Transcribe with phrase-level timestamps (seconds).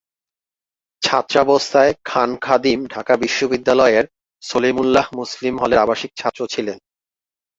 [1.01, 4.05] ছাত্রাবস্থায় খান খাদিম ঢাকা বিশ্ববিদ্যালয়ের
[4.43, 6.77] সলিমুল্লাহ মুসলিম হলের আবাসিক ছাত্র ছিলেন।